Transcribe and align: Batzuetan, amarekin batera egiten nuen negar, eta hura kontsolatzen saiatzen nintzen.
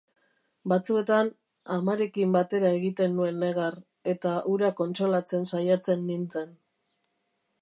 Batzuetan, 0.71 1.29
amarekin 1.75 2.33
batera 2.37 2.71
egiten 2.79 3.15
nuen 3.19 3.39
negar, 3.45 3.79
eta 4.15 4.35
hura 4.55 4.75
kontsolatzen 4.83 5.49
saiatzen 5.55 6.07
nintzen. 6.11 6.55